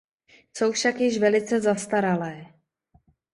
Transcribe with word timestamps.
Jsou 0.57 0.71
však 0.71 0.99
již 0.99 1.17
velice 1.17 1.61
zastaralé. 1.61 2.45